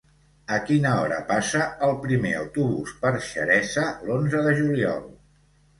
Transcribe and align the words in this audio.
A 0.53 0.55
quina 0.69 0.93
hora 1.01 1.19
passa 1.33 1.61
el 1.89 1.93
primer 2.07 2.33
autobús 2.41 2.97
per 3.05 3.15
Xeresa 3.29 3.89
l'onze 4.09 4.45
de 4.49 4.61
juliol? 4.65 5.11